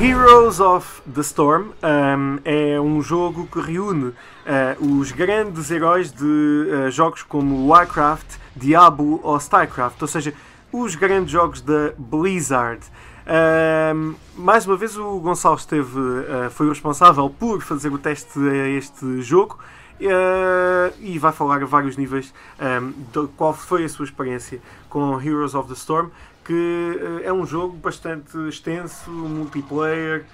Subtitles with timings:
[0.00, 6.24] Heroes of the Storm um, é um jogo que reúne uh, os grandes heróis de
[6.24, 10.32] uh, jogos como Warcraft, Diablo ou StarCraft, ou seja,
[10.72, 12.80] os grandes jogos da Blizzard.
[13.26, 18.38] Um, mais uma vez o Gonçalo esteve, uh, foi o responsável por fazer o teste
[18.38, 19.58] a este jogo
[20.00, 25.20] uh, e vai falar a vários níveis um, de qual foi a sua experiência com
[25.20, 26.10] Heroes of the Storm,
[26.48, 30.24] que uh, é um jogo bastante extenso, multiplayer.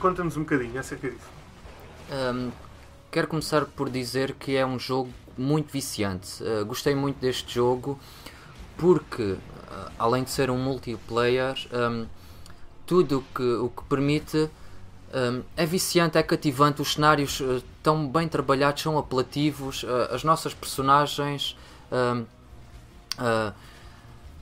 [0.00, 1.30] Conta-nos um bocadinho acerca disso.
[2.10, 2.50] Um,
[3.12, 5.08] quero começar por dizer que é um jogo
[5.38, 6.42] muito viciante.
[6.66, 7.96] gostei muito deste jogo
[8.76, 9.36] porque,
[9.96, 12.06] além de ser um multiplayer, um,
[12.84, 14.50] tudo que, o que permite
[15.14, 17.62] um, é viciante, é cativante, os cenários uh,
[18.08, 21.56] bem trabalhados, são apelativos, uh, as nossas personagens
[21.90, 22.26] uh,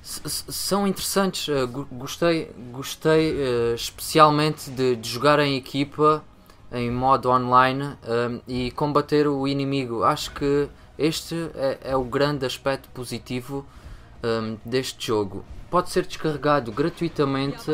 [0.02, 1.48] são interessantes.
[1.92, 3.36] gostei gostei
[3.74, 6.24] especialmente de, de, jogar em equipa,
[6.72, 10.02] em modo online um, e combater o inimigo.
[10.04, 13.66] Acho que este é, é o grande aspecto positivo
[14.22, 15.44] hum, deste jogo.
[15.70, 17.70] Pode ser descarregado gratuitamente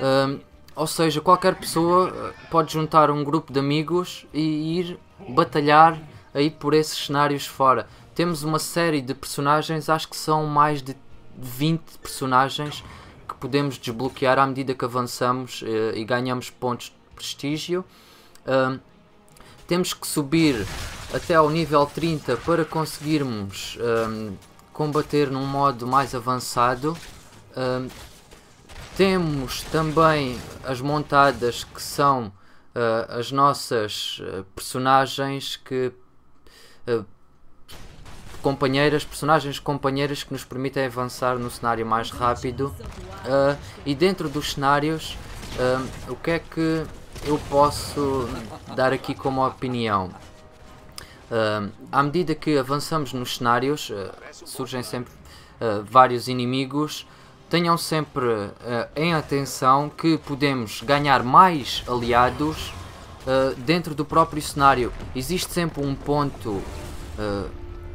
[0.00, 0.40] um,
[0.74, 6.00] ou seja, qualquer pessoa uh, pode juntar um grupo de amigos e ir batalhar
[6.32, 7.86] aí por esses cenários fora.
[8.14, 10.96] Temos uma série de personagens, acho que são mais de
[11.46, 12.84] 20 personagens
[13.28, 17.84] que podemos desbloquear à medida que avançamos uh, e ganhamos pontos de prestígio.
[18.46, 18.78] Um,
[19.66, 20.66] temos que subir
[21.14, 24.36] até ao nível 30 para conseguirmos um,
[24.72, 26.96] combater num modo mais avançado.
[27.56, 27.88] Um,
[28.96, 32.32] temos também as montadas que são
[32.74, 35.92] uh, as nossas uh, personagens que
[36.88, 37.04] uh,
[38.42, 42.74] companheiras, personagens companheiras que nos permitem avançar no cenário mais rápido
[43.84, 45.16] e dentro dos cenários
[46.08, 46.84] o que é que
[47.24, 48.28] eu posso
[48.74, 50.10] dar aqui como opinião?
[51.92, 53.92] à medida que avançamos nos cenários
[54.32, 55.12] surgem sempre
[55.88, 57.06] vários inimigos
[57.50, 58.52] tenham sempre uh,
[58.94, 62.68] em atenção que podemos ganhar mais aliados
[63.26, 64.92] uh, dentro do próprio cenário.
[65.16, 67.50] Existe sempre um ponto uh,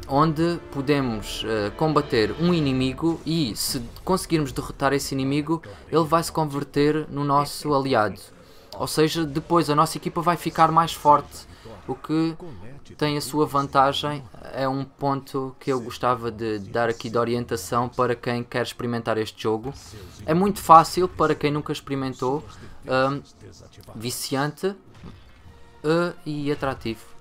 [0.08, 1.44] onde podemos
[1.76, 7.74] combater um inimigo e se conseguirmos derrotar esse inimigo, ele vai se converter no nosso
[7.74, 8.20] aliado.
[8.78, 11.46] Ou seja, depois a nossa equipa vai ficar mais forte,
[11.88, 12.36] o que
[12.96, 14.22] tem a sua vantagem.
[14.52, 19.16] É um ponto que eu gostava de dar aqui de orientação para quem quer experimentar
[19.18, 19.72] este jogo.
[20.24, 22.44] É muito fácil para quem nunca experimentou,
[22.86, 23.22] um,
[23.94, 27.15] viciante uh, e atrativo.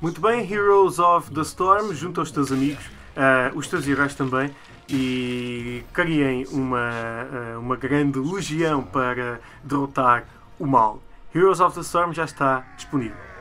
[0.00, 4.50] Muito bem, Heroes of the Storm, junto aos teus amigos, uh, os teus heróis também,
[4.88, 6.90] e criem uma,
[7.56, 10.24] uh, uma grande legião para derrotar
[10.58, 11.02] o mal.
[11.34, 13.33] Heroes of the Storm já está disponível.